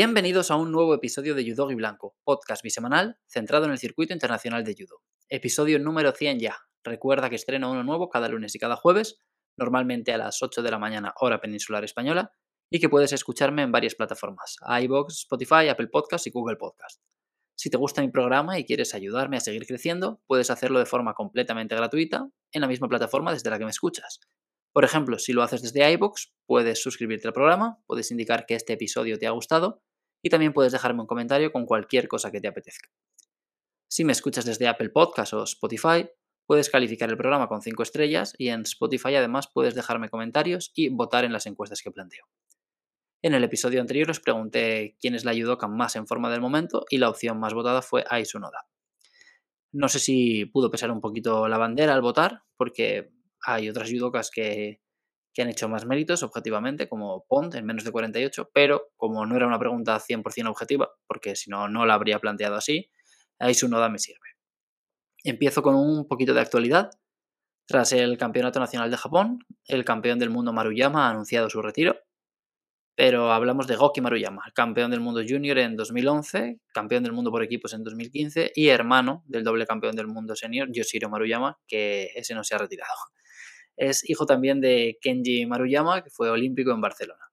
[0.00, 4.12] Bienvenidos a un nuevo episodio de Judo y Blanco, podcast bisemanal centrado en el circuito
[4.12, 5.02] internacional de judo.
[5.28, 6.56] Episodio número 100 ya.
[6.84, 9.18] Recuerda que estreno uno nuevo cada lunes y cada jueves,
[9.56, 12.32] normalmente a las 8 de la mañana hora peninsular española,
[12.70, 17.02] y que puedes escucharme en varias plataformas, iBox, Spotify, Apple Podcast y Google Podcast.
[17.56, 21.14] Si te gusta mi programa y quieres ayudarme a seguir creciendo, puedes hacerlo de forma
[21.14, 24.20] completamente gratuita en la misma plataforma desde la que me escuchas.
[24.72, 28.74] Por ejemplo, si lo haces desde iBox, puedes suscribirte al programa, puedes indicar que este
[28.74, 29.82] episodio te ha gustado
[30.22, 32.90] y también puedes dejarme un comentario con cualquier cosa que te apetezca.
[33.88, 36.08] Si me escuchas desde Apple Podcast o Spotify,
[36.46, 40.88] puedes calificar el programa con 5 estrellas y en Spotify además puedes dejarme comentarios y
[40.88, 42.26] votar en las encuestas que planteo.
[43.22, 46.84] En el episodio anterior os pregunté quién es la judoka más en forma del momento
[46.88, 48.68] y la opción más votada fue Aisunoda.
[49.72, 53.10] No sé si pudo pesar un poquito la bandera al votar, porque
[53.44, 54.80] hay otras judokas que,
[55.42, 59.46] han hecho más méritos objetivamente, como Pont en menos de 48, pero como no era
[59.46, 62.90] una pregunta 100% objetiva, porque si no, no la habría planteado así,
[63.38, 64.36] ahí su noda me sirve.
[65.24, 66.90] Empiezo con un poquito de actualidad.
[67.66, 71.98] Tras el Campeonato Nacional de Japón, el campeón del mundo Maruyama ha anunciado su retiro,
[72.98, 77.44] pero hablamos de Goki Maruyama, campeón del mundo junior en 2011, campeón del mundo por
[77.44, 82.34] equipos en 2015 y hermano del doble campeón del mundo senior Yoshiro Maruyama, que ese
[82.34, 82.90] no se ha retirado.
[83.78, 87.30] Es hijo también de Kenji Maruyama, que fue olímpico en Barcelona.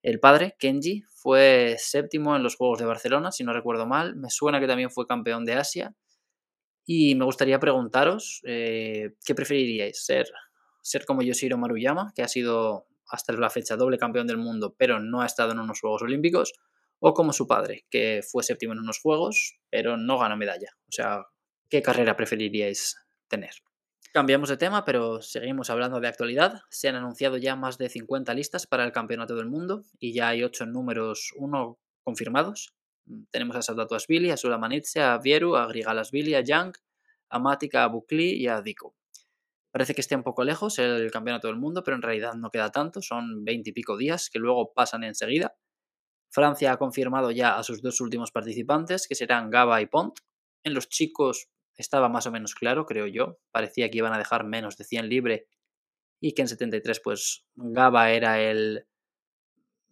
[0.00, 4.16] El padre, Kenji, fue séptimo en los Juegos de Barcelona, si no recuerdo mal.
[4.16, 5.94] Me suena que también fue campeón de Asia.
[6.86, 10.04] Y me gustaría preguntaros, eh, ¿qué preferiríais?
[10.04, 10.26] ¿Ser,
[10.80, 15.00] ¿Ser como Yoshiro Maruyama, que ha sido hasta la fecha doble campeón del mundo, pero
[15.00, 16.54] no ha estado en unos Juegos Olímpicos?
[16.98, 20.70] ¿O como su padre, que fue séptimo en unos Juegos, pero no ganó medalla?
[20.88, 21.26] O sea,
[21.68, 22.96] ¿qué carrera preferiríais
[23.28, 23.52] tener?
[24.12, 26.60] Cambiamos de tema, pero seguimos hablando de actualidad.
[26.68, 30.28] Se han anunciado ya más de 50 listas para el Campeonato del Mundo y ya
[30.28, 32.74] hay 8 números 1 confirmados.
[33.06, 36.74] Mm, tenemos a Sadatu Asvili, a Sulamanitse, a Vieru, a Grigalasvili, a Yang,
[37.30, 38.94] a Matika, a Bukli y a Diko.
[39.70, 42.70] Parece que esté un poco lejos el Campeonato del Mundo, pero en realidad no queda
[42.70, 45.56] tanto, son 20 y pico días que luego pasan enseguida.
[46.28, 50.18] Francia ha confirmado ya a sus dos últimos participantes, que serán Gaba y Pont.
[50.64, 53.38] En los chicos estaba más o menos claro, creo yo.
[53.50, 55.46] Parecía que iban a dejar menos de 100 libre
[56.20, 58.86] y que en 73 pues Gaba era el,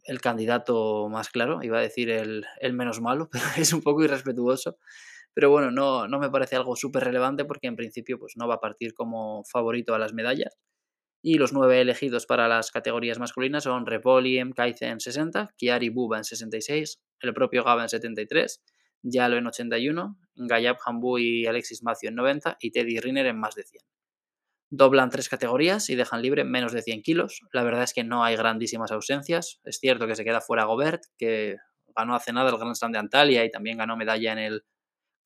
[0.05, 4.05] el candidato más claro, iba a decir el, el, menos malo, pero es un poco
[4.05, 4.79] irrespetuoso.
[5.35, 8.57] Pero bueno, no, no me parece algo súper relevante porque en principio pues no va
[8.57, 10.59] a partir como favorito a las medallas.
[11.23, 14.53] Y los nueve elegidos para las categorías masculinas son Repoli M.
[14.55, 18.63] Kaize en 60, Kiari Buba en 66, el propio Gaba en 73
[19.03, 23.55] Yalo en 81, Gayab Hambu y Alexis Macio en 90 y Teddy Riner en más
[23.55, 23.83] de 100.
[24.71, 27.41] Doblan tres categorías y dejan libre menos de 100 kilos.
[27.53, 29.61] La verdad es que no hay grandísimas ausencias.
[29.65, 31.57] Es cierto que se queda fuera Gobert, que
[31.97, 34.65] ganó hace nada el Grand Slam de Antalya y también ganó medalla en el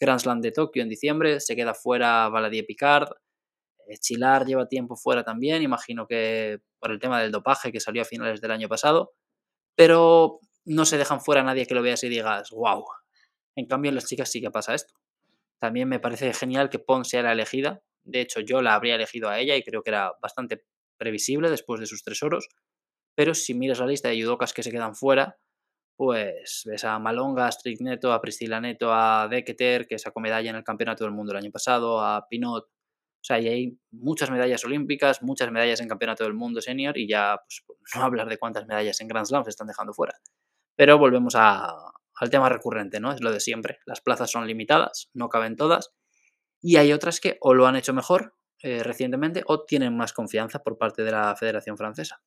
[0.01, 1.41] Grand Slam de Tokio en diciembre.
[1.41, 3.11] Se queda fuera Valadier Picard.
[3.87, 8.01] Eh, Chilar lleva tiempo fuera también, imagino que por el tema del dopaje que salió
[8.01, 9.13] a finales del año pasado.
[9.77, 12.85] Pero no se dejan fuera nadie que lo veas y digas, wow,
[13.57, 14.95] en cambio, en las chicas sí que pasa esto.
[15.59, 17.83] También me parece genial que Pon sea la elegida.
[18.03, 20.65] De hecho, yo la habría elegido a ella y creo que era bastante
[20.99, 22.49] previsible después de sus tres oros.
[23.15, 25.39] Pero si miras la lista de judocas que se quedan fuera,
[25.97, 30.57] pues ves a Malonga, a Strigneto, a Priscila Neto, a Deketer, que sacó medalla en
[30.57, 32.65] el Campeonato del Mundo el año pasado, a Pinot.
[32.65, 37.09] O sea, y hay muchas medallas olímpicas, muchas medallas en Campeonato del Mundo Senior y
[37.09, 37.65] ya, pues
[37.97, 40.15] no hablar de cuántas medallas en Grand Slam se están dejando fuera.
[40.77, 41.73] Pero volvemos a,
[42.17, 43.13] al tema recurrente, ¿no?
[43.13, 43.79] Es lo de siempre.
[43.87, 45.93] Las plazas son limitadas, no caben todas.
[46.61, 50.63] Y hay otras que o lo han hecho mejor eh, recientemente o tienen más confianza
[50.63, 52.23] por parte de la Federación Francesa.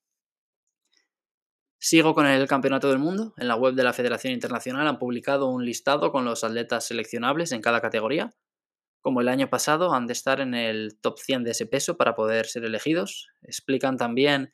[1.80, 3.34] Sigo con el Campeonato del Mundo.
[3.38, 7.52] En la web de la Federación Internacional han publicado un listado con los atletas seleccionables
[7.52, 8.32] en cada categoría.
[9.02, 12.16] Como el año pasado, han de estar en el top 100 de ese peso para
[12.16, 13.30] poder ser elegidos.
[13.42, 14.52] Explican también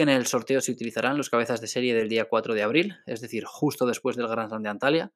[0.00, 2.96] que en el sorteo se utilizarán los cabezas de serie del día 4 de abril,
[3.04, 5.12] es decir, justo después del Grand Slam de Antalya,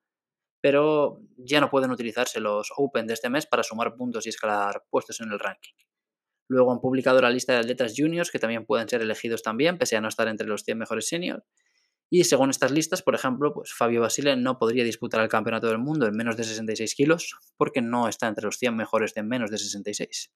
[0.60, 4.84] pero ya no pueden utilizarse los Open de este mes para sumar puntos y escalar
[4.90, 5.72] puestos en el ranking.
[6.50, 9.96] Luego han publicado la lista de atletas juniors que también pueden ser elegidos también, pese
[9.96, 11.42] a no estar entre los 100 mejores seniors.
[12.10, 15.78] Y según estas listas, por ejemplo, pues Fabio Basile no podría disputar el Campeonato del
[15.78, 19.50] Mundo en menos de 66 kilos porque no está entre los 100 mejores de menos
[19.50, 20.30] de 66.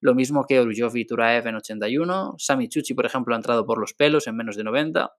[0.00, 2.34] Lo mismo que Orujov y Turaev en 81.
[2.38, 5.12] Sami Chuchi, por ejemplo, ha entrado por los pelos en menos de 90.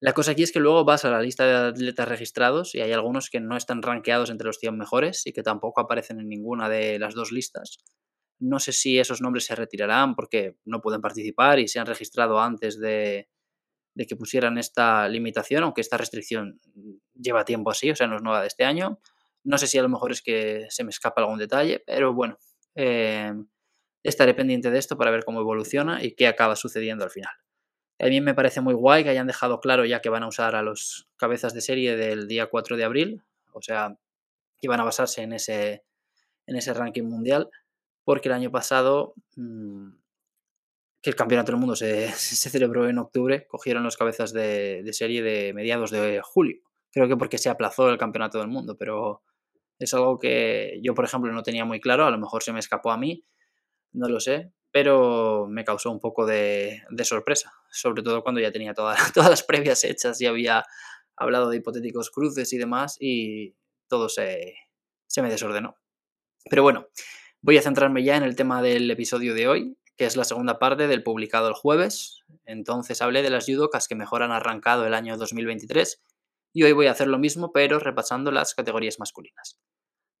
[0.00, 2.92] La cosa aquí es que luego vas a la lista de atletas registrados y hay
[2.92, 6.68] algunos que no están rankeados entre los 100 mejores y que tampoco aparecen en ninguna
[6.68, 7.78] de las dos listas.
[8.38, 12.38] No sé si esos nombres se retirarán porque no pueden participar y se han registrado
[12.38, 13.28] antes de,
[13.98, 16.60] de que pusieran esta limitación, aunque esta restricción
[17.14, 19.00] lleva tiempo así, o sea, no es nueva de este año.
[19.42, 22.38] No sé si a lo mejor es que se me escapa algún detalle, pero bueno,
[22.74, 23.32] eh,
[24.02, 27.32] estaré pendiente de esto para ver cómo evoluciona y qué acaba sucediendo al final.
[28.00, 30.54] A mí me parece muy guay que hayan dejado claro ya que van a usar
[30.54, 33.22] a los cabezas de serie del día 4 de abril,
[33.52, 33.98] o sea,
[34.60, 35.84] que van a basarse en ese,
[36.46, 37.50] en ese ranking mundial,
[38.04, 39.90] porque el año pasado mm,
[41.02, 45.52] que el Campeonato del Mundo se, celebró en octubre, cogieron los cabezas de, serie de
[45.52, 46.62] mediados de julio.
[46.90, 49.22] Creo que porque se aplazó el Campeonato del Mundo, pero
[49.78, 52.58] es algo que yo, por ejemplo, no tenía muy claro, a lo mejor se me
[52.58, 53.24] escapó a mí,
[53.92, 58.74] no lo sé, pero me causó un poco de, sorpresa, sobre todo cuando ya tenía
[58.74, 60.64] todas las previas hechas y había
[61.16, 63.54] hablado de hipotéticos cruces y demás y
[63.88, 64.54] todo se,
[65.06, 65.76] se me desordenó.
[66.48, 66.88] Pero bueno,
[67.40, 70.58] voy a centrarme ya en el tema del episodio de hoy, que es la segunda
[70.58, 72.22] parte del publicado el jueves.
[72.44, 76.02] Entonces hablé de las judocas que mejor han arrancado el año 2023
[76.52, 79.58] y hoy voy a hacer lo mismo pero repasando las categorías masculinas.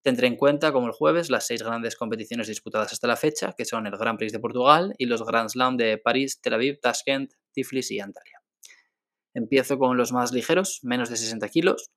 [0.08, 3.66] Tendré en cuenta, como el jueves, las seis grandes competiciones disputadas hasta la fecha, que
[3.66, 7.34] son el Grand Prix de Portugal y los Grand Slam de París, Tel Aviv, Tashkent,
[7.52, 8.40] Tiflis y Antalya.
[9.34, 11.90] Empiezo con los más ligeros, menos de 60 kilos.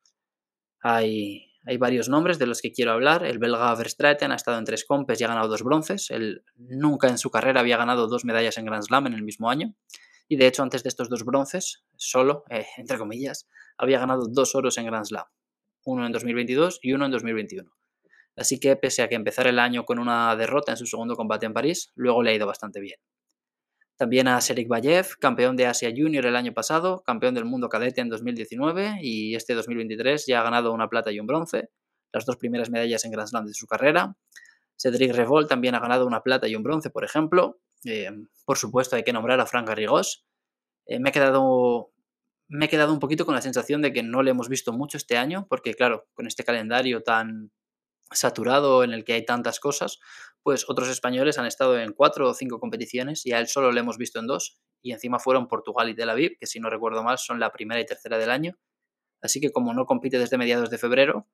[0.82, 1.48] Hay
[1.80, 3.24] varios nombres de los que quiero hablar.
[3.26, 6.12] El belga Verstraeten ha estado en tres compes y ha ganado dos bronces.
[6.12, 9.50] Él nunca en su carrera había ganado dos medallas en Grand Slam en el mismo
[9.50, 9.74] año.
[10.28, 13.48] Y de hecho, antes de estos dos bronces, solo, eh, entre comillas,
[13.78, 15.28] había ganado dos oros en Grand Slam.
[15.86, 17.72] Uno en 2022 y uno en 2021.
[18.36, 21.46] Así que, pese a que empezar el año con una derrota en su segundo combate
[21.46, 23.00] en París, luego le ha ido bastante bien.
[23.98, 28.02] También a Serik Bayev, campeón de Asia Junior el año pasado, campeón del mundo cadete
[28.02, 31.70] en 2019 y este 2023 ya ha ganado una plata y un bronce,
[32.12, 34.16] las dos primeras medallas en Grand Slam de su carrera.
[34.76, 37.60] Cedric Revol también ha ganado una plata y un bronce, por ejemplo.
[37.86, 38.10] Eh,
[38.46, 40.26] por supuesto, hay que nombrar a Frank Garrigós.
[40.88, 41.92] Eh, me, quedado,
[42.48, 44.98] me he quedado un poquito con la sensación de que no le hemos visto mucho
[44.98, 47.52] este año, porque claro, con este calendario tan
[48.12, 50.00] saturado en el que hay tantas cosas,
[50.44, 53.80] pues otros españoles han estado en cuatro o cinco competiciones y a él solo le
[53.80, 57.04] hemos visto en dos y encima fueron Portugal y Tel Aviv, que si no recuerdo
[57.04, 58.58] mal son la primera y tercera del año.
[59.22, 61.28] Así que como no compite desde mediados de febrero,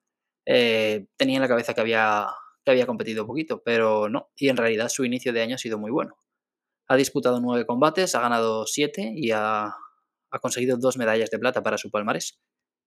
[0.46, 2.28] eh, tenía en la cabeza que había,
[2.66, 5.78] que había competido poquito, pero no, y en realidad su inicio de año ha sido
[5.78, 6.18] muy bueno.
[6.90, 9.66] Ha disputado nueve combates, ha ganado siete y ha,
[10.32, 12.40] ha conseguido dos medallas de plata para su palmarés.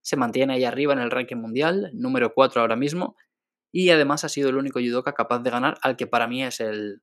[0.03, 3.15] Se mantiene ahí arriba en el ranking mundial, número 4 ahora mismo,
[3.71, 6.59] y además ha sido el único judoka capaz de ganar al que para mí es
[6.59, 7.01] el,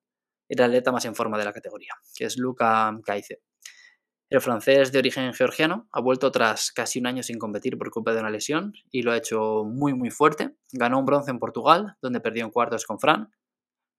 [0.50, 3.40] atleta más en forma de la categoría, que es Luca Kaize.
[4.30, 8.12] El francés de origen georgiano ha vuelto tras casi un año sin competir por culpa
[8.12, 10.54] de una lesión y lo ha hecho muy muy fuerte.
[10.70, 13.30] Ganó un bronce en Portugal, donde perdió en cuartos con Fran.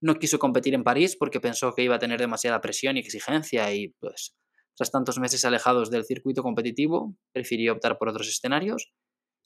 [0.01, 3.74] No quiso competir en París porque pensó que iba a tener demasiada presión y exigencia
[3.74, 4.36] y pues
[4.75, 8.94] tras tantos meses alejados del circuito competitivo prefirió optar por otros escenarios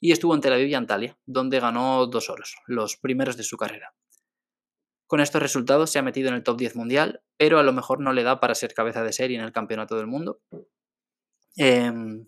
[0.03, 3.55] y estuvo en Tel Aviv y Antalya, donde ganó dos oros, los primeros de su
[3.55, 3.95] carrera.
[5.07, 8.01] Con estos resultados se ha metido en el top 10 mundial, pero a lo mejor
[8.01, 10.41] no le da para ser cabeza de serie en el campeonato del mundo.
[11.55, 12.27] Em,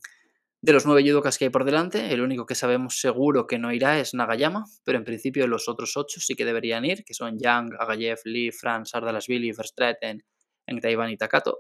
[0.62, 3.74] de los nueve judokas que hay por delante, el único que sabemos seguro que no
[3.74, 7.38] irá es Nagayama, pero en principio los otros ocho sí que deberían ir, que son
[7.38, 10.24] Yang, Agayev, Lee, Franz, Ardalashvili, Verstraeten,
[10.82, 11.60] Taiwan y Takato.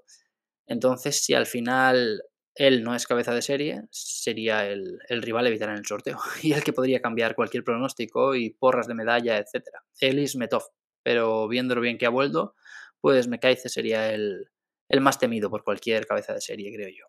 [0.65, 2.24] Entonces, si al final
[2.55, 6.63] él no es cabeza de serie, sería el, rival evitar en el sorteo y el
[6.63, 9.67] que podría cambiar cualquier pronóstico y porras de medalla, etc.
[10.00, 10.63] Él es Metov,
[11.03, 12.55] pero viéndolo bien que ha vuelto,
[13.01, 14.50] pues Mekaize sería el,
[14.89, 17.05] el más temido por cualquier cabeza de serie, creo yo.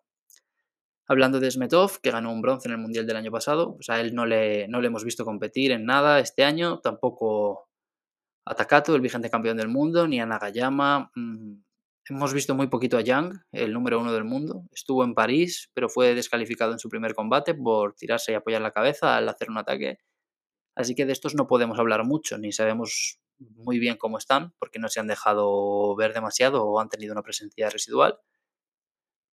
[1.09, 4.01] Hablando de Smetov, que ganó un bronce en el Mundial del año pasado, pues a
[4.01, 7.69] él no le, no le hemos visto competir en nada este año, tampoco
[8.45, 11.11] a Takato, el vigente campeón del mundo, ni a Nagayama.
[11.15, 11.61] Mm,
[12.09, 14.63] Hemos visto muy poquito a Yang, el número uno del mundo.
[14.71, 18.71] Estuvo en París, pero fue descalificado en su primer combate por tirarse y apoyar la
[18.71, 19.99] cabeza al hacer un ataque.
[20.75, 24.79] Así que de estos no podemos hablar mucho, ni sabemos muy bien cómo están, porque
[24.79, 28.17] no se han dejado ver demasiado o han tenido una presencia residual.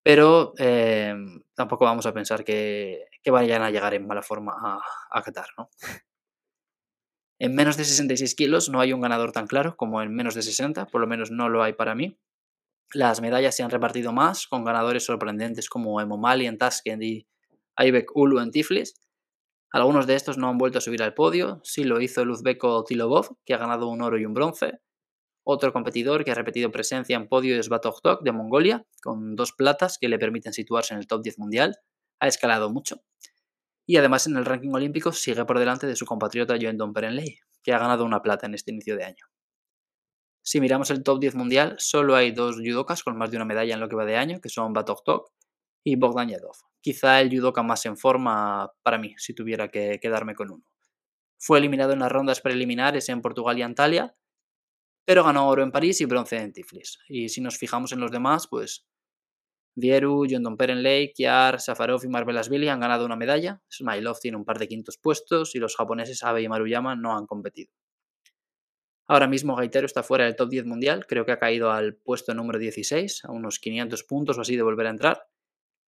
[0.02, 1.14] Pero eh,
[1.54, 5.70] tampoco vamos a pensar que, vayan a llegar en mala forma a, a Qatar, ¿no?
[7.38, 10.42] En menos de 66 kilos no hay un ganador tan claro como en menos de
[10.42, 12.18] 60, por lo menos no lo hay para mí.
[12.92, 17.26] Las medallas se han repartido más, con ganadores sorprendentes como Emomali en Tashkent y
[17.76, 18.94] Aibek Ulu en Tiflis.
[19.72, 22.84] Algunos de estos no han vuelto a subir al podio, sí lo hizo el uzbeko
[22.84, 24.78] Tilobov, que ha ganado un oro y un bronce.
[25.46, 29.98] Otro competidor que ha repetido presencia en podio es Tok de Mongolia, con dos platas
[29.98, 31.76] que le permiten situarse en el top 10 mundial.
[32.20, 33.02] Ha escalado mucho.
[33.86, 37.74] Y además en el ranking olímpico sigue por delante de su compatriota Joen Domperenley, que
[37.74, 39.26] ha ganado una plata en este inicio de año.
[40.46, 43.72] Si miramos el top 10 mundial, solo hay dos judokas con más de una medalla
[43.72, 45.32] en lo que va de año, que son Batok Tok
[45.82, 46.56] y Bogdan Yadov.
[46.82, 50.64] Quizá el judoka más en forma para mí, si tuviera que quedarme con uno.
[51.38, 54.14] Fue eliminado en las rondas preliminares en Portugal y Antalya,
[55.06, 56.98] pero ganó oro en París y bronce en Tiflis.
[57.08, 58.86] Y si nos fijamos en los demás, pues
[59.76, 60.56] Vieru, John
[61.14, 63.62] Kiar, Safarov y Marvelasvili han ganado una medalla.
[63.70, 67.26] Smilov tiene un par de quintos puestos y los japoneses Abe y Maruyama no han
[67.26, 67.72] competido.
[69.06, 72.34] Ahora mismo Gaitero está fuera del top 10 mundial, creo que ha caído al puesto
[72.34, 75.26] número 16, a unos 500 puntos o así de volver a entrar.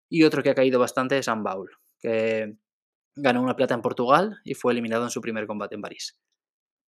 [0.10, 2.58] Y otro que ha caído bastante es Ambaul, que
[3.16, 6.20] ganó una plata en Portugal y fue eliminado en su primer combate en París.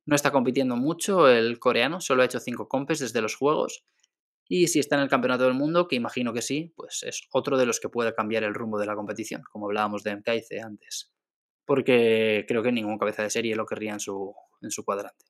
[0.06, 3.86] No está compitiendo mucho el coreano, solo ha hecho 5 compes desde los Juegos.
[4.50, 7.58] Y si está en el Campeonato del Mundo, que imagino que sí, pues es otro
[7.58, 11.12] de los que puede cambiar el rumbo de la competición, como hablábamos de MKIC antes.
[11.66, 15.26] Porque creo que ningún cabeza de serie lo querría en su, en su cuadrante.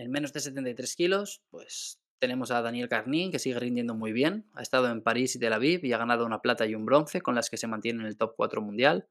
[0.00, 4.48] En menos de 73 kilos, pues tenemos a Daniel Carnín, que sigue rindiendo muy bien.
[4.54, 7.20] Ha estado en París y Tel Aviv y ha ganado una plata y un bronce,
[7.20, 9.08] con las que se mantiene en el top 4 mundial.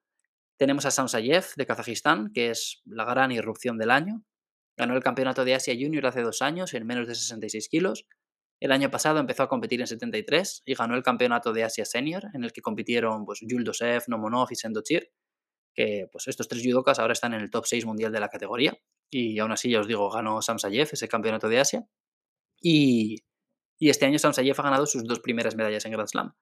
[0.57, 4.23] Tenemos a Samsayev, de Kazajistán, que es la gran irrupción del año.
[4.77, 8.07] Ganó el campeonato de Asia Junior hace dos años en menos de 66 kilos.
[8.59, 12.23] El año pasado empezó a competir en 73 y ganó el campeonato de Asia Senior,
[12.33, 15.11] en el que compitieron pues, Dosev, Nomonov y Sendochir,
[15.75, 18.75] que pues, estos tres judokas ahora están en el top 6 mundial de la categoría.
[19.11, 21.87] Y aún así, ya os digo, ganó Samsayev ese campeonato de Asia.
[22.61, 23.23] Y,
[23.79, 26.33] y este año Samsayev ha ganado sus dos primeras medallas en Grand Slam,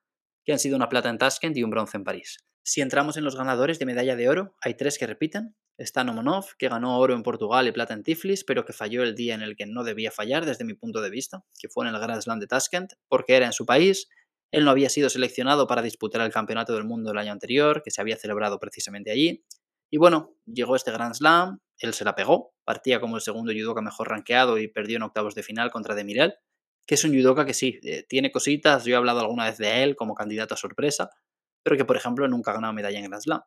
[0.44, 2.38] que han sido una plata en Tashkent y un bronce en París.
[2.62, 5.56] Si entramos en los ganadores de medalla de oro, hay tres que repiten.
[5.78, 9.14] Está Nomonov, que ganó oro en Portugal y plata en Tiflis, pero que falló el
[9.14, 11.94] día en el que no debía fallar desde mi punto de vista, que fue en
[11.94, 14.08] el Grand Slam de Tashkent, porque era en su país,
[14.50, 17.90] él no había sido seleccionado para disputar el Campeonato del Mundo el año anterior, que
[17.90, 19.44] se había celebrado precisamente allí.
[19.90, 23.80] Y bueno, llegó este Grand Slam, él se la pegó, partía como el segundo judoka
[23.80, 26.34] mejor rankeado y perdió en octavos de final contra Demirel,
[26.86, 29.82] que es un judoka que sí, eh, tiene cositas, yo he hablado alguna vez de
[29.82, 31.10] él como candidato a sorpresa,
[31.62, 33.42] pero que por ejemplo nunca ha ganado medalla en Grand Slam.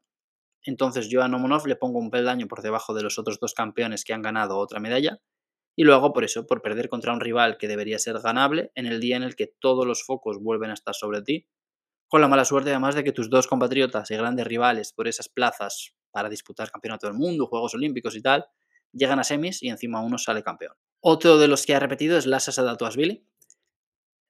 [0.64, 4.06] Entonces yo a Nomonov le pongo un peldaño por debajo de los otros dos campeones
[4.06, 5.20] que han ganado otra medalla,
[5.76, 8.86] y lo hago por eso, por perder contra un rival que debería ser ganable en
[8.86, 11.48] el día en el que todos los focos vuelven a estar sobre ti,
[12.08, 15.30] con la mala suerte además de que tus dos compatriotas y grandes rivales por esas
[15.30, 18.46] plazas para disputar Campeonato del Mundo, Juegos Olímpicos y tal,
[18.94, 20.75] llegan a semis y encima uno sale campeón.
[21.00, 23.25] Otro de los que ha repetido es Lassa Sadatuasvili.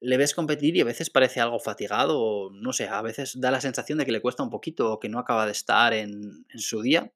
[0.00, 3.50] Le ves competir y a veces parece algo fatigado, o no sé, a veces da
[3.50, 6.44] la sensación de que le cuesta un poquito o que no acaba de estar en,
[6.48, 7.12] en su día,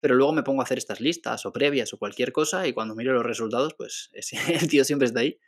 [0.00, 2.94] pero luego me pongo a hacer estas listas o previas o cualquier cosa y cuando
[2.94, 4.10] miro los resultados, pues
[4.48, 5.38] el tío siempre está ahí.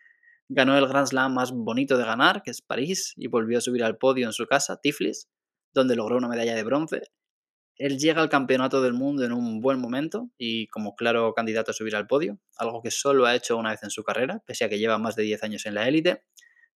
[0.48, 3.82] Ganó el Grand Slam más bonito de ganar, que es París, y volvió a subir
[3.82, 5.30] al podio en su casa, Tiflis,
[5.72, 7.10] donde logró una medalla de bronce
[7.76, 11.74] él llega al campeonato del mundo en un buen momento y como claro candidato a
[11.74, 14.68] subir al podio, algo que solo ha hecho una vez en su carrera, pese a
[14.68, 16.22] que lleva más de 10 años en la élite.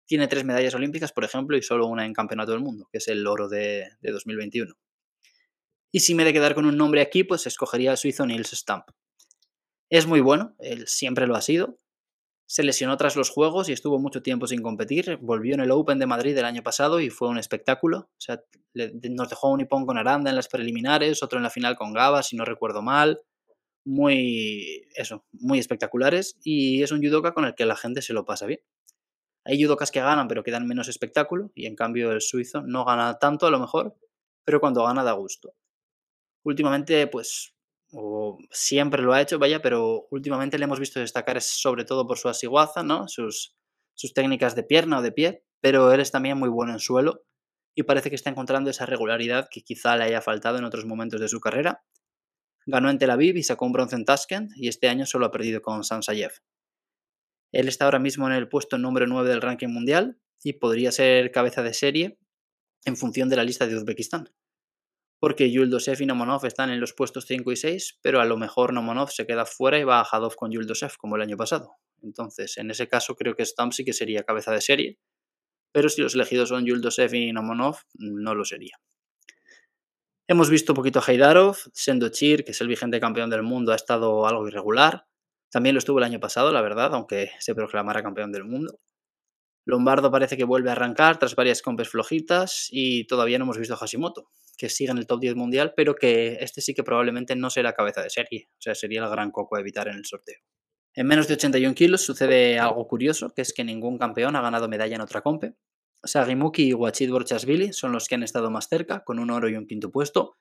[0.07, 3.09] Tiene tres medallas olímpicas, por ejemplo, y solo una en campeonato del mundo, que es
[3.09, 4.75] el oro de, 2021.
[5.93, 8.50] Y si me he de quedar con un nombre aquí, pues escogería al suizo Nils
[8.50, 8.85] Stamp.
[9.90, 11.78] Es muy bueno, él siempre lo ha sido,
[12.49, 15.19] se lesionó tras los Juegos y estuvo mucho tiempo sin competir.
[15.21, 17.99] Volvió en el Open de Madrid el año pasado y fue un espectáculo.
[17.99, 18.43] O sea,
[18.75, 22.23] nos dejó un hipón con Aranda en las preliminares, otro en la final con Gaba,
[22.23, 23.21] si no recuerdo mal.
[23.85, 26.38] Muy, eso, muy espectaculares.
[26.43, 28.61] Y es un judoka con el que la gente se lo pasa bien.
[29.45, 32.87] Hay judokas que ganan pero que dan menos espectáculo y en cambio el suizo no
[32.87, 33.95] gana tanto a lo mejor,
[34.45, 35.55] pero cuando gana da gusto.
[36.45, 37.55] Últimamente, pues
[37.92, 42.18] o siempre lo ha hecho, vaya, pero últimamente le hemos visto destacar sobre todo por
[42.18, 43.09] su asiguaza, ¿no?
[43.09, 43.57] Sus,
[43.95, 47.25] sus técnicas de pierna o de pie, pero él es también muy bueno en suelo
[47.75, 51.21] y parece que está encontrando esa regularidad que quizá le haya faltado en otros momentos
[51.21, 51.85] de su carrera.
[52.66, 55.30] Ganó en Tel Aviv y sacó un bronce en Tashkent y este año solo ha
[55.30, 56.33] perdido con Sansayev.
[57.52, 61.30] Él está ahora mismo en el puesto número 9 del ranking mundial y podría ser
[61.30, 62.18] cabeza de serie
[62.85, 64.30] en función de la lista de Uzbekistán
[65.18, 68.72] porque Yuldosev y Nomonov están en los puestos 5 y 6, pero a lo mejor
[68.72, 71.72] Nomonov se queda fuera y va a Hadov con Yuldosev, como el año pasado.
[72.02, 74.98] Entonces, en ese caso creo que Stamp sí que sería cabeza de serie,
[75.72, 78.78] pero si los elegidos son Yuldosev y Nomonov, no lo sería.
[80.28, 83.76] Hemos visto un poquito a Haidarov, Sendochir, que es el vigente campeón del mundo, ha
[83.76, 85.06] estado algo irregular.
[85.50, 88.78] También lo estuvo el año pasado, la verdad, aunque se proclamara campeón del mundo.
[89.64, 93.75] Lombardo parece que vuelve a arrancar tras varias compes flojitas y todavía no hemos visto
[93.75, 94.28] a Hashimoto,
[94.59, 97.73] que sigue en el top 10 mundial, pero que este sí que probablemente no será
[97.73, 98.49] cabeza de serie.
[98.50, 100.38] O sea, sería el gran coco a evitar en el sorteo.
[100.95, 104.69] En menos de 81 kilos sucede algo curioso, que es que ningún campeón ha ganado
[104.69, 105.55] medalla en otra compe.
[106.03, 109.55] Sagimuki y Wachid Borchasvili son los que han estado más cerca, con un oro y
[109.55, 110.37] un quinto puesto,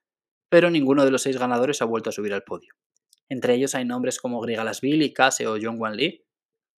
[0.50, 2.74] pero ninguno de los seis ganadores ha vuelto a subir al podio.
[3.30, 6.26] Entre ellos hay nombres como Grigalasvili, Kase o Wan Lee,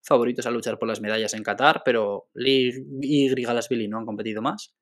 [0.01, 4.41] favoritos a luchar por las medallas en Qatar, pero Lee y Grigalasvili no han competido
[4.41, 4.75] más.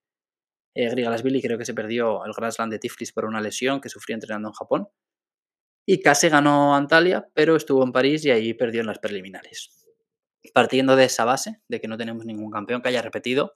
[0.79, 3.89] Eh, Grigalasvili creo que se perdió el Grand Slam de Tiflis por una lesión que
[3.89, 4.87] sufrió entrenando en Japón.
[5.87, 9.71] Y casi ganó Antalya, pero estuvo en París y ahí perdió en las preliminares.
[10.53, 13.55] Partiendo de esa base, de que no tenemos ningún campeón que haya repetido,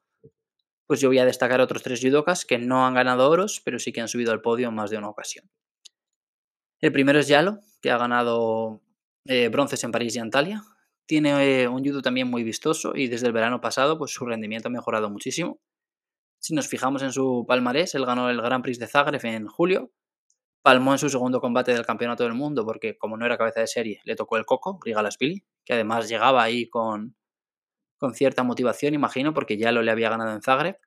[0.88, 3.94] pues yo voy a destacar otros tres judokas que no han ganado oros, pero sí
[3.94, 5.48] que han subido al podio en más de una ocasión.
[6.80, 8.82] El primero es Yalo, que ha ganado
[9.28, 10.64] eh, bronces en París y Antalya.
[11.06, 14.70] Tiene eh, un judo también muy vistoso y desde el verano pasado pues su rendimiento
[14.70, 15.60] ha mejorado muchísimo.
[16.42, 19.92] Si nos fijamos en su palmarés, él ganó el Grand Prix de Zagreb en julio,
[20.64, 23.68] palmó en su segundo combate del Campeonato del Mundo porque como no era cabeza de
[23.68, 27.16] serie, le tocó el coco, Grigalasvili, que además llegaba ahí con,
[28.00, 30.80] con cierta motivación, imagino, porque ya lo le había ganado en Zagreb.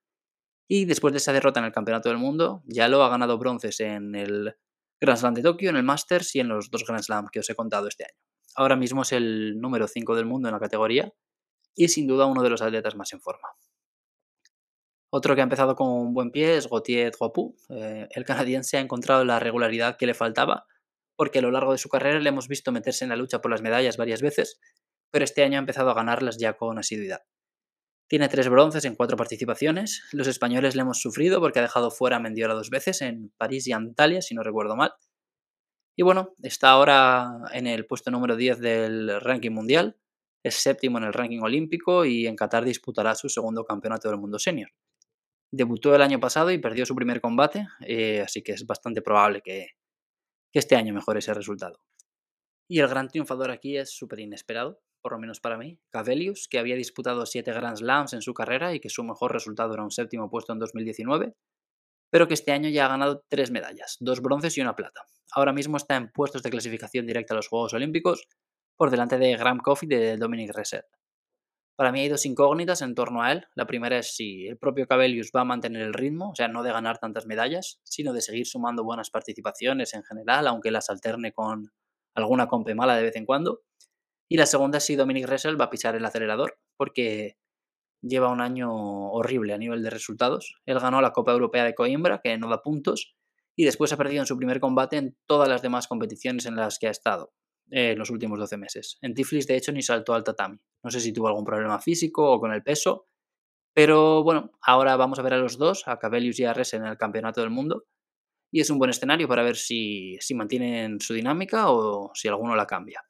[0.66, 3.78] Y después de esa derrota en el Campeonato del Mundo, ya lo ha ganado bronces
[3.78, 4.56] en el
[5.00, 7.48] Grand Slam de Tokio, en el Masters y en los dos Grand Slam que os
[7.48, 8.18] he contado este año.
[8.56, 11.12] Ahora mismo es el número 5 del mundo en la categoría
[11.76, 13.50] y sin duda uno de los atletas más en forma.
[15.16, 17.54] Otro que ha empezado con un buen pie es Gauthier Guapu.
[17.68, 20.66] Eh, el canadiense ha encontrado la regularidad que le faltaba
[21.14, 23.52] porque a lo largo de su carrera le hemos visto meterse en la lucha por
[23.52, 24.58] las medallas varias veces,
[25.12, 27.22] pero este año ha empezado a ganarlas ya con asiduidad.
[28.08, 30.02] Tiene tres bronces en cuatro participaciones.
[30.10, 33.68] Los españoles le hemos sufrido porque ha dejado fuera a Mendiola dos veces en París
[33.68, 34.94] y Antalya, si no recuerdo mal.
[35.96, 39.96] Y bueno, está ahora en el puesto número 10 del ranking mundial,
[40.42, 44.40] es séptimo en el ranking olímpico y en Qatar disputará su segundo campeonato del mundo
[44.40, 44.70] senior.
[45.56, 49.40] Debutó el año pasado y perdió su primer combate, eh, así que es bastante probable
[49.40, 49.68] que,
[50.52, 51.80] este año mejore ese resultado.
[52.68, 56.58] Y el gran triunfador aquí es súper inesperado, por lo menos para mí, Cavelius, que
[56.58, 59.92] había disputado siete Grand Slams en su carrera y que su mejor resultado era un
[59.92, 61.34] séptimo puesto en 2019,
[62.10, 65.02] pero que este año ya ha ganado tres medallas, dos bronces y una plata.
[65.32, 68.26] Ahora mismo está en puestos de clasificación directa a los Juegos Olímpicos,
[68.76, 70.84] por delante de Graham Coffey y de Dominic Reset.
[71.76, 73.46] Para mí hay dos incógnitas en torno a él.
[73.56, 76.62] La primera es si el propio Cabellius va a mantener el ritmo, o sea, no
[76.62, 81.32] de ganar tantas medallas, sino de seguir sumando buenas participaciones en general, aunque las alterne
[81.32, 81.72] con
[82.14, 83.62] alguna compe mala de vez en cuando.
[84.28, 87.38] Y la segunda es si Dominic Ressel va a pisar el acelerador, porque
[88.02, 88.70] lleva un año
[89.10, 90.56] horrible a nivel de resultados.
[90.66, 93.16] Él ganó la Copa Europea de Coimbra, que no da puntos,
[93.56, 96.78] y después ha perdido en su primer combate en todas las demás competiciones en las
[96.78, 97.32] que ha estado
[97.70, 98.98] en los últimos 12 meses.
[99.00, 100.58] En Tiflis, de hecho, ni saltó al tatami.
[100.84, 103.08] No sé si tuvo algún problema físico o con el peso,
[103.74, 106.88] pero bueno, ahora vamos a ver a los dos, a Cabellius y a Resen en
[106.90, 107.86] el Campeonato del Mundo,
[108.52, 112.54] y es un buen escenario para ver si, si mantienen su dinámica o si alguno
[112.54, 113.02] la cambia.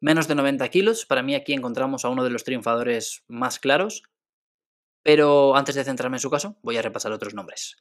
[0.00, 4.02] Menos de 90 kilos, para mí aquí encontramos a uno de los triunfadores más claros,
[5.02, 7.76] pero antes de centrarme en su caso, voy a repasar otros nombres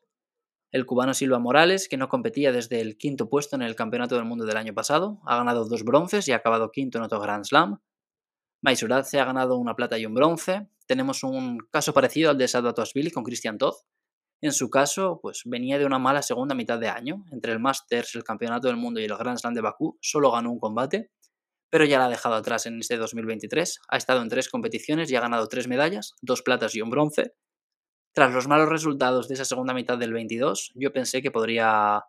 [0.71, 4.25] el cubano Silva Morales, que no competía desde el quinto puesto en el Campeonato del
[4.25, 7.43] Mundo del año pasado, ha ganado dos bronces y ha acabado quinto en otro Grand
[7.43, 7.79] Slam.
[8.61, 10.67] Maisurat se ha ganado una plata y un bronce.
[10.85, 13.75] Tenemos un caso parecido al de Sadato con Christian Todd.
[14.41, 17.23] En su caso, pues venía de una mala segunda mitad de año.
[17.31, 20.51] Entre el Masters, el Campeonato del Mundo y el Grand Slam de Bakú, solo ganó
[20.51, 21.11] un combate,
[21.69, 23.79] pero ya la ha dejado atrás en este 2023.
[23.87, 27.33] Ha estado en tres competiciones y ha ganado tres medallas, dos platas y un bronce.
[28.13, 32.03] Tras los malos resultados de esa segunda mitad del 22, yo pensé que podría,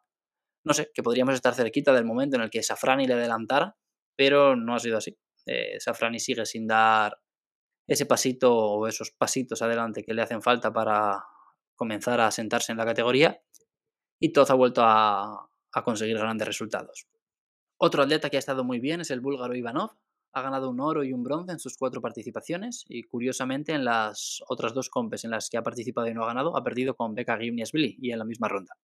[0.65, 3.77] no sé, que podríamos estar cerquita del momento en el que Safrani le adelantara,
[4.17, 5.17] pero no ha sido así.
[5.47, 7.19] Eh, Safrani sigue sin dar
[7.87, 11.25] ese pasito o esos pasitos adelante que le hacen falta para
[11.75, 13.41] comenzar a sentarse en la categoría
[14.21, 15.49] y todo ha vuelto a,
[15.83, 17.07] conseguir grandes resultados.
[17.79, 19.93] Otro atleta que ha estado muy bien es el búlgaro Ivanov,
[20.33, 24.41] ha ganado un oro y un bronce en sus cuatro participaciones y curiosamente en las
[24.49, 27.15] otras dos compes en las que ha participado y no ha ganado ha perdido con
[27.15, 28.75] Beka Gimniasvili y en la misma ronda.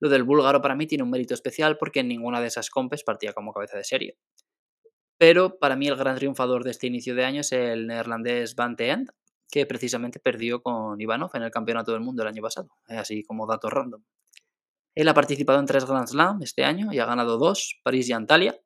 [0.00, 3.04] Lo del búlgaro para mí tiene un mérito especial porque en ninguna de esas compes
[3.04, 4.18] partía como cabeza de serie.
[5.18, 8.76] Pero para mí el gran triunfador de este inicio de año es el neerlandés Van
[8.78, 9.10] End,
[9.50, 13.46] que precisamente perdió con Ivanov en el Campeonato del Mundo el año pasado, así como
[13.46, 14.02] datos random.
[14.94, 18.12] Él ha participado en tres Grand Slam este año y ha ganado dos, París y
[18.12, 18.60] Antalya,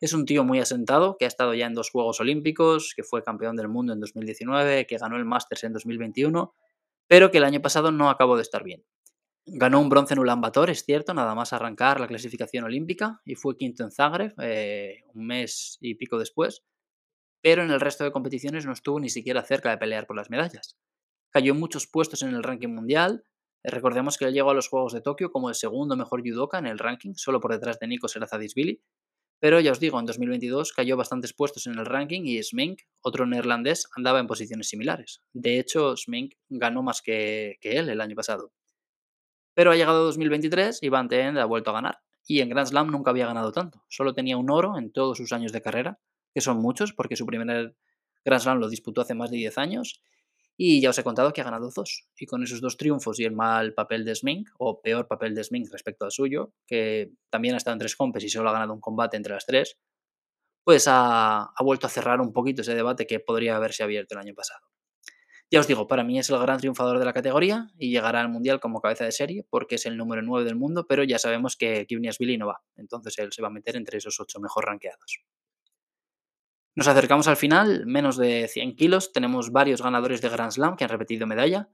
[0.00, 3.22] es un tío muy asentado, que ha estado ya en dos Juegos Olímpicos, que fue
[3.22, 6.54] campeón del mundo en 2019, que ganó el Masters en 2021,
[7.06, 8.82] pero que el año pasado no acabó de estar bien.
[9.52, 13.34] Ganó un bronce en Ulan Bator, es cierto, nada más arrancar la clasificación olímpica, y
[13.34, 16.62] fue quinto en Zagreb, eh, un mes y pico después,
[17.42, 20.30] pero en el resto de competiciones no estuvo ni siquiera cerca de pelear por las
[20.30, 20.78] medallas.
[21.30, 23.24] Cayó muchos puestos en el ranking mundial,
[23.64, 26.66] recordemos que él llegó a los Juegos de Tokio como el segundo mejor judoka en
[26.66, 28.80] el ranking, solo por detrás de Nikos Serazadisvili,
[29.40, 33.26] pero ya os digo, en 2022 cayó bastantes puestos en el ranking y Smink, otro
[33.26, 35.22] neerlandés, andaba en posiciones similares.
[35.32, 38.52] De hecho, Smink ganó más que, él el año pasado.
[39.54, 41.98] Pero ha llegado 2023 y Van Teen ha vuelto a ganar.
[42.26, 43.84] Y en Grand Slam nunca había ganado tanto.
[43.88, 45.98] Solo tenía un oro en todos sus años de carrera,
[46.32, 47.74] que son muchos porque su primer
[48.24, 50.02] Grand Slam lo disputó hace más de 10 años.
[50.56, 52.06] Y ya os he contado que ha ganado dos.
[52.18, 55.42] Y con esos dos triunfos y el mal papel de Smink, o peor papel de
[55.42, 58.74] Smink respecto al suyo, que también ha estado en tres compes y solo ha ganado
[58.74, 59.78] un combate entre las tres,
[60.62, 64.34] pues ha vuelto a cerrar un poquito ese debate que podría haberse abierto el año
[64.34, 64.69] pasado.
[65.52, 68.28] Ya os digo, para mí es el gran triunfador de la categoría y llegará al
[68.28, 71.56] Mundial como cabeza de serie porque es el número 9 del mundo, pero ya sabemos
[71.56, 75.24] que Billy no va, entonces él se va a meter entre esos ocho mejor rankeados.
[76.76, 80.84] Nos acercamos al final, menos de 100 kilos, tenemos varios ganadores de Grand Slam que
[80.84, 81.68] han repetido medalla.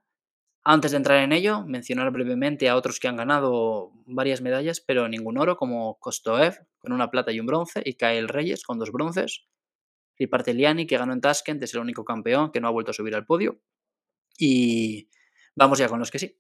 [0.65, 5.07] Antes de entrar en ello, mencionar brevemente a otros que han ganado varias medallas, pero
[5.07, 8.91] ningún oro, como Kostoev, con una plata y un bronce, y Kyle Reyes, con dos
[8.91, 9.47] bronces.
[10.18, 13.14] Riparteliani, que ganó en Tashkent, es el único campeón que no ha vuelto a subir
[13.14, 13.61] al podio.
[14.38, 15.09] Y
[15.55, 16.38] vamos ya con los que sí.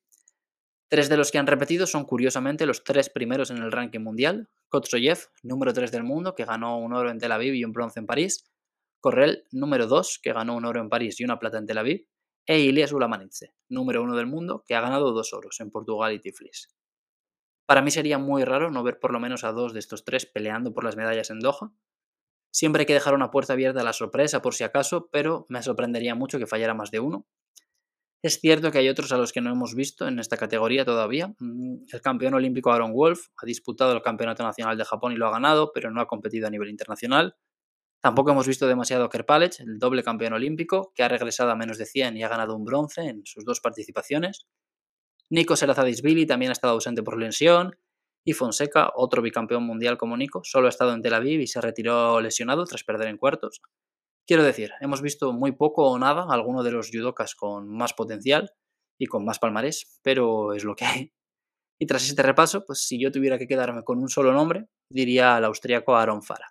[0.88, 4.48] Tres de los que han repetido son curiosamente los tres primeros en el ranking mundial.
[4.68, 7.98] Kotsoyev, número 3 del mundo, que ganó un oro en Tel Aviv y un bronce
[7.98, 8.44] en París.
[9.00, 12.06] Correl, número 2, que ganó un oro en París y una plata en Tel Aviv.
[12.46, 16.20] E Ilias Ulamanitze, número 1 del mundo, que ha ganado dos oros en Portugal y
[16.20, 16.68] Tiflis.
[17.66, 20.24] Para mí sería muy raro no ver por lo menos a dos de estos tres
[20.24, 21.72] peleando por las medallas en Doha.
[22.56, 25.62] Siempre hay que dejar una puerta abierta a la sorpresa por si acaso, pero me
[25.62, 27.26] sorprendería mucho que fallara más de uno.
[28.22, 31.34] Es cierto que hay otros a los que no hemos visto en esta categoría todavía.
[31.38, 35.26] Mm, el campeón olímpico Aaron Wolf ha disputado el Campeonato Nacional de Japón y lo
[35.26, 37.36] ha ganado, pero no ha competido a nivel internacional.
[38.00, 41.76] Tampoco hemos visto demasiado a Kerpalech, el doble campeón olímpico, que ha regresado a menos
[41.76, 44.46] de 100 y ha ganado un bronce en sus dos participaciones.
[45.28, 47.76] Nico Serazadisvili también ha estado ausente por lesión.
[48.26, 51.60] Y Fonseca, otro bicampeón mundial como Nico, solo ha estado en Tel Aviv y se
[51.60, 53.62] retiró lesionado tras perder en cuartos.
[54.26, 58.50] Quiero decir, hemos visto muy poco o nada alguno de los judokas con más potencial
[58.98, 61.12] y con más palmarés, pero es lo que hay.
[61.80, 65.36] Y tras este repaso, pues si yo tuviera que quedarme con un solo nombre, diría
[65.36, 66.48] al austriaco Aaron Fara.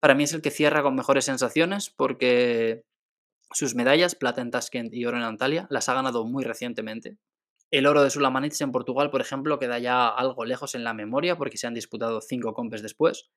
[0.00, 2.82] Para mí es el que cierra con mejores sensaciones porque
[3.52, 7.18] sus medallas, plata en Tashkent y oro en Antalya, las ha ganado muy recientemente.
[7.74, 11.36] El oro de Sulamanitz en Portugal, por ejemplo, queda ya algo lejos en la memoria
[11.36, 13.32] porque se han disputado cinco compes después.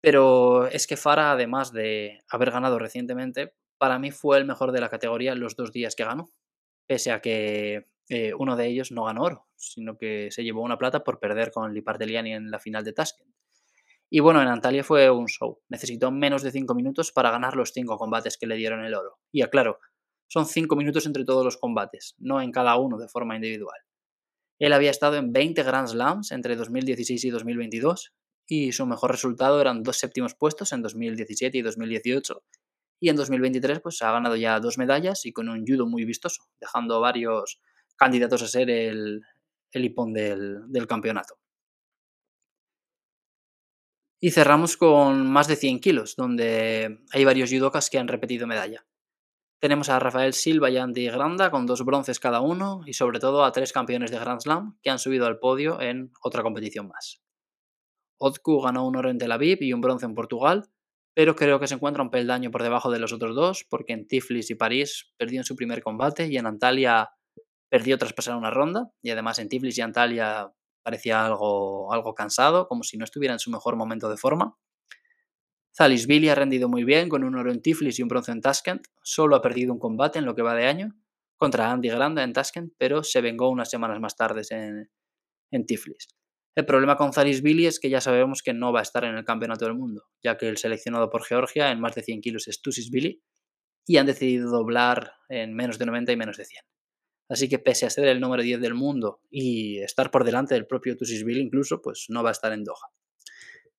[0.00, 4.80] Pero es que Fara, además de haber ganado recientemente, para mí fue el mejor de
[4.80, 6.30] la categoría los dos días que ganó.
[6.88, 10.76] Pese a que eh, uno de ellos no ganó oro, sino que se llevó una
[10.76, 13.30] plata por perder con Liparteliani en la final de Tashkent.
[14.10, 15.60] Y bueno, en Antalya fue un show.
[15.68, 19.20] Necesitó menos de cinco minutos para ganar los cinco combates que le dieron el oro.
[19.30, 19.78] Y aclaro,
[20.28, 23.78] son cinco minutos entre todos los combates, no en cada uno de forma individual.
[24.58, 28.12] Él había estado en 20 Grand Slams entre 2016 y 2022
[28.46, 32.42] y su mejor resultado eran dos séptimos puestos en 2017 y 2018.
[33.00, 36.44] Y en 2023 pues ha ganado ya dos medallas y con un judo muy vistoso,
[36.60, 37.60] dejando varios
[37.96, 39.22] candidatos a ser el,
[39.72, 41.38] el hipón del, del campeonato.
[44.20, 48.86] Y cerramos con más de 100 kilos, donde hay varios judokas que han repetido medalla.
[49.64, 53.46] Tenemos a Rafael Silva y Andy Granda con dos bronces cada uno y sobre todo
[53.46, 57.22] a tres campeones de Grand Slam que han subido al podio en otra competición más.
[58.18, 60.68] Otku ganó un oro en Tel Aviv y un bronce en Portugal,
[61.14, 64.06] pero creo que se encuentra un peldaño por debajo de los otros dos, porque en
[64.06, 67.08] Tiflis y París perdió en su primer combate y en Antalya
[67.70, 72.68] perdió tras pasar una ronda, y además en Tiflis y Antalya parecía algo, algo cansado,
[72.68, 74.58] como si no estuviera en su mejor momento de forma.
[75.76, 78.86] Zalisvili ha rendido muy bien con un oro en Tiflis y un bronce en Tashkent,
[79.02, 80.94] solo ha perdido un combate en lo que va de año
[81.36, 84.88] contra Andy Granda en Tashkent, pero se vengó unas semanas más tarde en,
[85.50, 86.08] en Tiflis.
[86.54, 87.10] El problema con
[87.42, 90.04] Billy es que ya sabemos que no va a estar en el Campeonato del Mundo,
[90.22, 93.20] ya que el seleccionado por Georgia en más de 100 kilos es Billy
[93.84, 96.64] y han decidido doblar en menos de 90 y menos de 100.
[97.28, 100.66] Así que pese a ser el número 10 del mundo y estar por delante del
[100.66, 102.92] propio Billy incluso, pues no va a estar en Doha.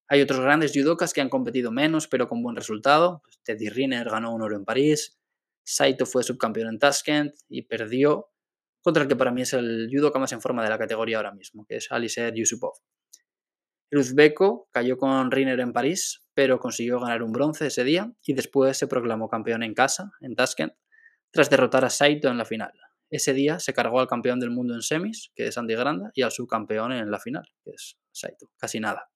[0.08, 3.22] Hay otros grandes judokas que han competido menos pero con buen resultado.
[3.24, 5.18] Pues Teddy Riner ganó un oro en París,
[5.66, 8.30] Saito fue subcampeón en Tashkent y perdió
[8.82, 11.32] contra el que para mí es el judoka más en forma de la categoría ahora
[11.32, 12.74] mismo, que es Aliser Yusupov.
[13.90, 18.34] El uzbeko cayó con Riner en París, pero consiguió ganar un bronce ese día y
[18.34, 20.74] después se proclamó campeón en casa, en Tashkent,
[21.32, 22.72] tras derrotar a Saito en la final.
[23.10, 26.22] Ese día se cargó al campeón del mundo en semis, que es Andy Granda, y
[26.22, 28.52] al subcampeón en la final, que es Saito.
[28.58, 29.10] Casi nada.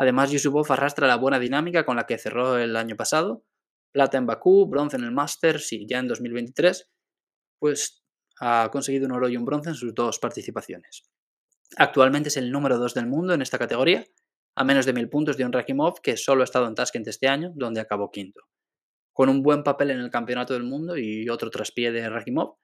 [0.00, 3.44] Además, Yusupov arrastra la buena dinámica con la que cerró el año pasado.
[3.92, 6.90] Plata en Bakú, bronce en el Masters y ya en 2023,
[7.58, 8.02] pues
[8.40, 11.02] ha conseguido un oro y un bronce en sus dos participaciones.
[11.76, 14.06] Actualmente es el número 2 del mundo en esta categoría,
[14.56, 17.28] a menos de mil puntos de un Rakimov que solo ha estado en Tashkent este
[17.28, 18.40] año, donde acabó quinto.
[19.12, 22.56] Con un buen papel en el Campeonato del Mundo y otro traspié de Rakimov,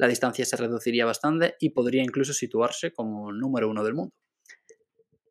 [0.00, 4.16] la distancia se reduciría bastante y podría incluso situarse como número uno del mundo.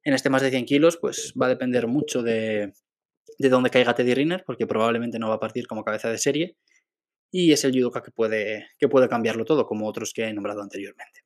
[0.03, 2.73] En este más de 100 kilos, pues va a depender mucho de,
[3.37, 6.57] de dónde caiga Teddy Riner, porque probablemente no va a partir como cabeza de serie,
[7.31, 10.61] y es el judoka que puede, que puede cambiarlo todo, como otros que he nombrado
[10.61, 11.21] anteriormente.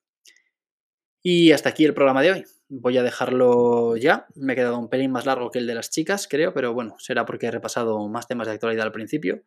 [1.24, 2.46] Y hasta aquí el programa de hoy.
[2.70, 4.28] Voy a dejarlo ya.
[4.36, 6.96] Me he quedado un pelín más largo que el de las chicas, creo, pero bueno,
[7.00, 9.42] será porque he repasado más temas de actualidad al principio.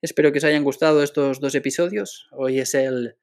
[0.00, 2.28] Espero que os hayan gustado estos dos episodios.
[2.30, 3.16] Hoy es el,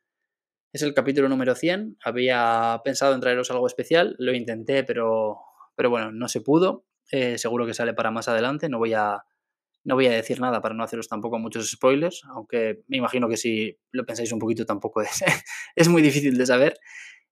[0.72, 1.98] es el capítulo número 100.
[2.04, 5.38] Había pensado en traeros algo especial, lo intenté, pero,
[5.76, 6.86] pero bueno, no se pudo.
[7.12, 8.70] Eh, seguro que sale para más adelante.
[8.70, 9.24] No voy a,
[9.84, 13.38] no voy a decir nada para no haceros tampoco muchos spoilers, aunque me imagino que
[13.38, 15.24] si lo pensáis un poquito tampoco es,
[15.76, 16.78] es muy difícil de saber.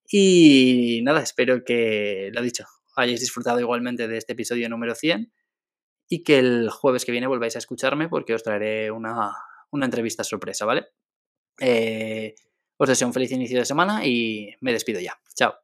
[0.10, 2.66] Y nada, espero que, lo dicho,
[2.96, 5.32] hayáis disfrutado igualmente de este episodio número 100
[6.08, 9.34] y que el jueves que viene volváis a escucharme porque os traeré una,
[9.72, 10.86] entrevista sorpresa, ¿vale?
[11.60, 12.36] Eh,
[12.84, 15.18] os deseo un feliz inicio de semana y me despido ya.
[15.34, 15.56] Chao.